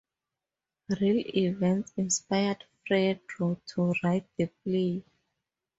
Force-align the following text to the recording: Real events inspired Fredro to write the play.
Real 0.99 1.21
events 1.37 1.93
inspired 1.95 2.63
Fredro 2.89 3.59
to 3.67 3.93
write 4.03 4.25
the 4.35 4.47
play. 4.63 5.03